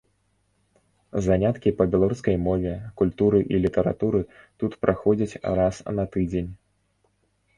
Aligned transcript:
Заняткі 1.25 1.73
па 1.81 1.85
беларускай 1.95 2.37
мове, 2.45 2.71
культуры 3.03 3.41
і 3.55 3.61
літаратуры 3.67 4.21
тут 4.63 4.71
праходзяць 4.85 5.39
раз 5.59 5.75
на 5.99 6.03
тыдзень. 6.17 6.49